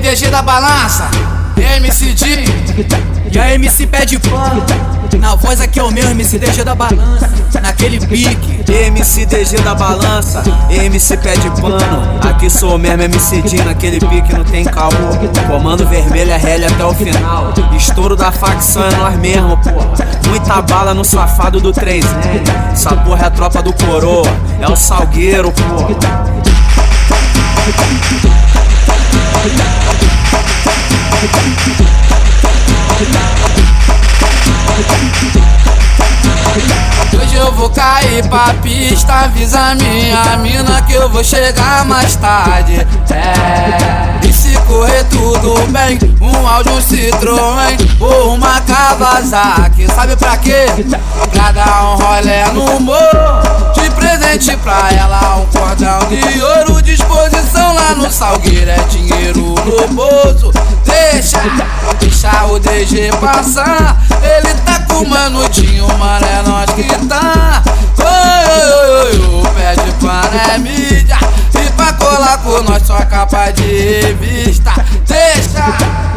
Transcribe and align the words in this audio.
PDG 0.00 0.30
da 0.30 0.40
balança, 0.40 1.10
MCD 1.58 2.44
e 3.30 3.38
a 3.38 3.52
MC 3.52 3.86
pede 3.86 4.18
pano. 4.18 4.64
Na 5.18 5.34
voz 5.34 5.60
aqui 5.60 5.78
é 5.78 5.82
o 5.82 5.90
meu 5.90 6.08
MCDG 6.14 6.64
da 6.64 6.74
balança, 6.74 7.30
naquele 7.60 8.00
pique. 8.06 8.64
MCDG 8.66 9.60
da 9.60 9.74
balança, 9.74 10.42
MC 10.70 11.18
pede 11.18 11.50
pano. 11.60 12.18
Aqui 12.26 12.48
sou 12.48 12.76
o 12.76 12.78
mesmo 12.78 13.02
MCD, 13.02 13.62
naquele 13.62 14.00
pique 14.00 14.32
não 14.32 14.42
tem 14.42 14.64
caô. 14.64 14.90
Comando 15.46 15.86
vermelho 15.86 16.30
é 16.30 16.66
até 16.66 16.84
o 16.84 16.94
final. 16.94 17.52
Estouro 17.76 18.16
da 18.16 18.32
facção 18.32 18.82
é 18.82 18.96
nós 18.96 19.18
mesmo, 19.18 19.54
porra. 19.58 19.90
Muita 20.30 20.62
bala 20.62 20.94
no 20.94 21.04
safado 21.04 21.60
do 21.60 21.72
3 21.72 22.06
Essa 22.72 22.96
porra 22.96 23.24
é 23.24 23.26
a 23.26 23.30
tropa 23.30 23.62
do 23.62 23.74
coroa, 23.74 24.26
é 24.62 24.66
o 24.66 24.76
salgueiro, 24.76 25.52
porra. 25.52 26.30
Vou 38.00 38.08
cair 38.08 38.26
pra 38.28 38.54
pista, 38.62 39.12
avisa 39.12 39.74
minha 39.74 40.36
mina 40.38 40.80
que 40.82 40.94
eu 40.94 41.08
vou 41.08 41.22
chegar 41.22 41.84
mais 41.84 42.16
tarde. 42.16 42.86
É, 43.10 44.26
e 44.26 44.32
se 44.32 44.56
correr 44.66 45.04
tudo 45.04 45.54
bem, 45.68 45.98
um 46.20 46.46
áudio 46.46 46.72
um 46.72 46.80
Citroën 46.80 47.76
ou 48.00 48.34
uma 48.34 48.60
Kawasaki. 48.62 49.86
Sabe 49.94 50.16
pra 50.16 50.36
quê? 50.38 50.66
Pra 51.32 51.52
dar 51.52 51.84
um 51.84 51.96
rolé 51.96 52.46
no 52.52 52.80
morro. 52.80 53.72
De 53.74 53.90
presente 53.90 54.56
pra 54.58 54.90
ela, 54.92 55.36
um 55.36 55.46
cordão 55.46 55.98
de 56.08 56.42
ouro. 56.42 56.82
Disposição 56.82 57.74
lá 57.74 57.94
no 57.94 58.10
Salgueiro, 58.10 58.70
é 58.70 58.78
dinheiro 58.88 59.40
no 59.40 59.88
bolso. 59.88 60.52
Deixa, 60.84 61.40
deixa 61.98 62.46
o 62.46 62.58
DG 62.58 63.10
passar. 63.20 64.02
Ele 64.22 64.54
tá 64.64 64.80
com 64.88 65.04
o 65.04 65.08
manudinho, 65.08 65.86
mano, 65.98 66.26
é 66.26 66.42
nós 66.42 66.70
que 66.70 67.06
tá. 67.06 67.62
Oi, 69.00 69.18
pede 69.54 69.92
para 70.04 70.54
é 70.54 70.58
mídia. 70.58 71.16
E 71.54 71.70
pra 71.72 71.92
colar 71.94 72.36
com 72.42 72.62
nós, 72.62 72.86
só 72.86 72.98
capa 73.06 73.50
de 73.50 73.62
revista. 74.02 74.72
Deixa, 75.06 76.09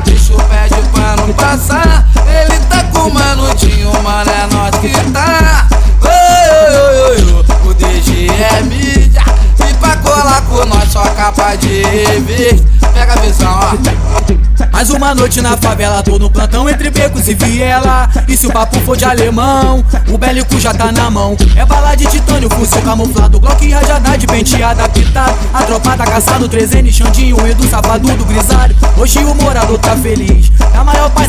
nós, 10.65 10.91
só 10.91 11.03
capa 11.09 11.55
de 11.55 11.83
revista. 11.83 12.65
Pega 12.93 13.13
a 13.13 13.17
visão, 13.17 13.51
ó. 13.51 14.53
Mais 14.71 14.89
uma 14.89 15.15
noite 15.15 15.41
na 15.41 15.55
favela, 15.57 16.03
tô 16.03 16.17
no 16.19 16.29
plantão 16.29 16.69
entre 16.69 16.89
becos 16.89 17.27
e 17.27 17.33
viela. 17.33 18.09
E 18.27 18.35
se 18.35 18.47
o 18.47 18.51
papo 18.51 18.79
for 18.81 18.97
de 18.97 19.05
alemão, 19.05 19.83
o 20.09 20.17
bélico 20.17 20.59
já 20.59 20.73
tá 20.73 20.91
na 20.91 21.09
mão. 21.09 21.35
É 21.55 21.65
bala 21.65 21.95
de 21.95 22.05
titânio, 22.05 22.49
fuzil 22.49 22.81
camuflado, 22.81 23.39
Glock 23.39 23.69
rajada 23.69 24.17
de 24.17 24.27
penteada 24.27 24.87
pitado. 24.89 25.35
A 25.53 25.63
tropa 25.63 25.97
tá 25.97 26.05
caçado, 26.05 26.49
3N, 26.49 26.91
Xandinho, 26.91 27.47
Edu, 27.47 27.67
safado 27.69 28.07
do 28.15 28.25
grisalho. 28.25 28.75
Hoje 28.97 29.19
o 29.19 29.33
morador 29.35 29.77
tá 29.79 29.95
feliz, 29.95 30.42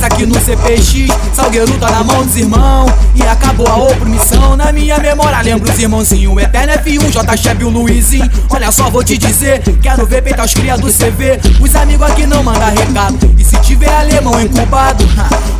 é 0.04 0.08
paz 0.08 0.12
aqui 0.12 0.26
no 0.26 0.34
CPX. 0.34 1.34
Salgueiro 1.34 1.78
tá 1.78 1.90
na 1.90 2.04
mão 2.04 2.24
dos 2.24 2.36
irmãos 2.36 2.90
e 3.14 3.22
acabou 3.22 3.66
a 3.68 3.76
opressão. 3.76 4.56
Na 4.56 4.72
minha 4.72 4.98
memória, 4.98 5.40
lembro 5.40 5.70
os 5.70 5.78
irmãozinhos, 5.78 6.42
Eterno 6.42 6.72
F1, 6.74 7.10
J. 7.10 7.54
E 7.60 7.64
o 7.64 7.68
Luizinho. 7.68 8.30
Olha 8.50 8.70
só, 8.70 8.90
vou 8.90 9.02
te 9.02 9.16
dizer, 9.16 9.62
quero 9.80 10.06
ver 10.06 10.22
peitar 10.22 10.44
os 10.44 10.54
cria 10.54 10.76
do 10.76 10.88
CV. 10.88 11.40
Os 11.60 11.74
amigos 11.74 12.10
aqui 12.10 12.26
não 12.26 12.42
mandam 12.42 12.68
recado. 12.70 13.34
E 13.38 13.44
se 13.44 13.56
tiver 13.60 13.92
alemão 13.94 14.40
incubado, 14.40 15.04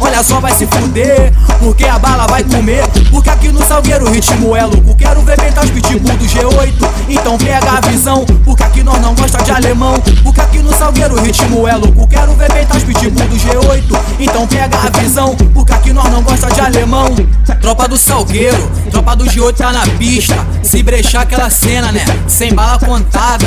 olha 0.05 0.22
só, 0.22 0.41
vai 0.41 0.52
se 0.52 0.66
fuder. 0.66 1.33
Porque 1.58 1.84
a 1.84 1.98
bala 1.98 2.27
vai 2.27 2.44
comer. 2.44 2.86
Porque 3.10 3.31
aqui 3.31 3.48
no 3.48 3.65
Salgueiro 3.65 4.06
o 4.06 4.10
ritmo 4.10 4.54
é 4.54 4.65
louco. 4.65 4.94
Quero 4.97 5.22
ver 5.22 5.37
peitar 5.37 5.65
os 5.65 5.70
pitbull 5.70 6.16
do 6.16 6.25
G8. 6.25 6.91
Então 7.09 7.38
pega 7.38 7.78
a 7.78 7.81
visão. 7.88 8.25
Porque 8.44 8.62
aqui 8.62 8.82
nós 8.82 9.00
não 9.00 9.14
gosta 9.14 9.43
de 9.43 9.50
alemão. 9.50 9.94
Porque 10.22 10.41
aqui 10.41 10.59
no 10.59 10.72
Salgueiro 10.75 11.14
o 11.14 11.20
ritmo 11.20 11.66
é 11.66 11.76
louco. 11.76 12.06
Quero 12.06 12.34
ver 12.34 12.53
peitar 12.53 12.76
os 12.76 12.84
pitbull 12.84 13.26
do 13.26 13.37
G8. 13.37 14.00
Então 14.20 14.47
pega 14.47 14.76
a 14.76 15.00
visão. 15.00 15.34
Porque 15.54 15.72
aqui 15.72 15.93
nós 15.93 16.10
não 16.10 16.22
gosta 16.22 16.50
de 16.50 16.60
alemão. 16.60 17.14
Tropa 17.60 17.88
do 17.88 17.97
Salgueiro, 17.97 18.70
tropa 18.91 19.16
do 19.16 19.25
G8 19.25 19.54
tá 19.56 19.72
na 19.72 19.87
pista. 19.98 20.37
Se 20.62 20.82
brechar 20.82 21.22
aquela 21.22 21.48
cena, 21.48 21.91
né? 21.91 22.04
Sem 22.28 22.53
bala 22.53 22.78
contada. 22.78 23.47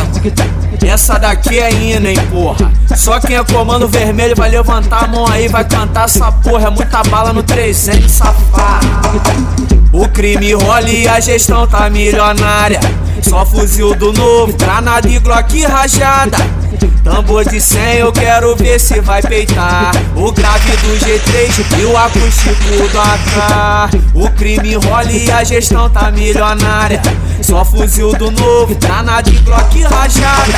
Essa 0.85 1.17
daqui 1.17 1.59
é 1.59 1.71
hino, 1.71 2.07
hein, 2.07 2.17
porra. 2.31 2.71
Só 2.95 3.19
quem 3.19 3.35
é 3.35 3.43
comando 3.43 3.87
vermelho 3.87 4.35
vai 4.35 4.49
levantar 4.49 5.05
a 5.05 5.07
mão 5.07 5.27
aí, 5.27 5.47
vai 5.47 5.65
cantar 5.65 6.05
essa 6.05 6.31
porra. 6.31 6.67
É 6.67 6.69
muita 6.69 7.03
bala 7.03 7.33
no 7.33 7.43
300, 7.43 8.09
safado. 8.09 8.87
O 9.91 10.07
crime 10.09 10.53
rola 10.53 10.89
e 10.89 11.07
a 11.07 11.19
gestão 11.19 11.67
tá 11.67 11.89
milionária. 11.89 12.79
Só 13.21 13.45
fuzil 13.45 13.95
do 13.95 14.13
novo, 14.13 14.53
granada 14.53 15.07
e 15.09 15.19
Glock 15.19 15.63
rajada. 15.63 16.37
Tambor 17.03 17.47
de 17.47 17.59
100 17.59 17.95
eu 17.95 18.11
quero 18.11 18.55
ver 18.55 18.79
se 18.79 18.99
vai 19.01 19.21
peitar. 19.21 19.91
O 20.15 20.31
grave 20.31 20.71
do 20.77 20.97
G3 20.99 21.79
e 21.79 21.85
o 21.85 21.97
acústico 21.97 22.87
do 22.91 22.99
AK 22.99 23.95
O 24.13 24.29
crime 24.31 24.75
rola 24.75 25.11
e 25.11 25.31
a 25.31 25.43
gestão 25.43 25.89
tá 25.89 26.11
milionária. 26.11 27.01
Só 27.41 27.63
fuzil 27.63 28.13
do 28.13 28.29
novo, 28.31 28.75
granada 28.75 29.29
e 29.29 29.37
Glock 29.37 29.81
rajada. 29.83 30.53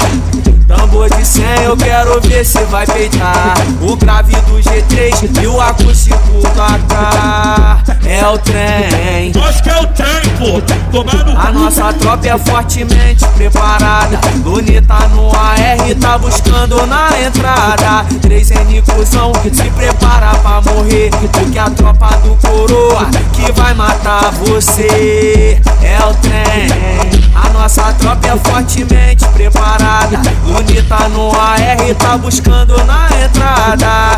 Tambor 0.67 1.09
de 1.09 1.25
100 1.25 1.43
eu 1.63 1.77
quero 1.77 2.21
ver 2.21 2.45
se 2.45 2.63
vai 2.65 2.85
peitar. 2.85 3.55
O 3.81 3.95
grave 3.95 4.35
do 4.41 4.57
G3 4.57 5.41
e 5.41 5.47
o 5.47 5.59
acústico 5.59 6.17
do 6.17 6.61
AK 6.61 7.98
É 8.09 8.27
o 8.27 8.39
trem. 8.39 9.31
Acho 9.47 9.61
que 9.61 9.69
é 9.69 9.79
o 9.79 9.85
trem, 9.85 10.09
pô. 10.39 10.59
Tomando 10.91 11.37
A 11.37 11.51
nossa 11.51 11.93
tropa 11.93 12.27
é 12.27 12.35
fortemente 12.39 13.23
preparada. 13.37 14.17
Bonita 14.37 14.95
no 15.09 15.29
AR, 15.29 15.95
tá 16.01 16.17
buscando 16.17 16.87
na 16.87 17.09
entrada. 17.21 18.07
3N 18.21 18.81
cuzão, 18.81 19.31
se 19.53 19.69
prepara 19.69 20.31
pra 20.39 20.59
morrer. 20.59 21.11
Porque 21.31 21.59
a 21.59 21.69
tropa 21.69 22.09
do 22.23 22.35
coroa 22.37 23.05
que 23.33 23.51
vai 23.51 23.75
matar 23.75 24.31
você. 24.31 25.61
É 25.83 26.03
o 26.03 26.13
trem. 26.15 27.29
A 27.35 27.49
nossa 27.49 27.93
tropa 27.93 28.27
é 28.27 28.35
fortemente 28.37 29.27
preparada. 29.27 30.17
Bonita 30.43 31.07
no 31.09 31.29
AR, 31.29 31.95
tá 31.99 32.17
buscando 32.17 32.75
na 32.85 33.07
entrada 33.23 34.08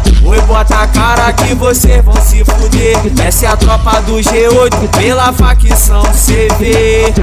bota 0.47 0.75
a 0.81 0.87
cara 0.87 1.33
que 1.33 1.53
vocês 1.55 2.03
vão 2.03 2.15
se 2.15 2.43
fuder. 2.43 2.97
Essa 3.25 3.45
é 3.45 3.49
a 3.49 3.57
tropa 3.57 4.01
do 4.01 4.17
G8 4.17 4.89
pela 4.97 5.31
facção 5.33 6.03
CV 6.03 7.13